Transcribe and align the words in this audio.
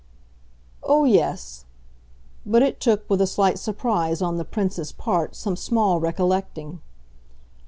"Oh 0.81 1.05
yes!" 1.05 1.65
but 2.43 2.63
it 2.63 2.79
took, 2.79 3.07
with 3.07 3.21
a 3.21 3.27
slight 3.27 3.59
surprise 3.59 4.19
on 4.19 4.37
the 4.37 4.43
'Prince's 4.45 4.91
part, 4.91 5.35
some 5.35 5.55
small 5.55 5.99
recollecting. 5.99 6.81